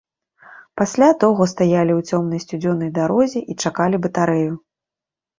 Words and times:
Пасля 0.79 1.09
доўга 1.23 1.45
стаялі 1.51 1.93
ў 1.99 2.15
цёмнай 2.15 2.41
сцюдзёнай 2.45 2.89
дарозе 2.95 3.39
і 3.55 3.57
чакалі 3.67 4.01
батарэю. 4.07 4.57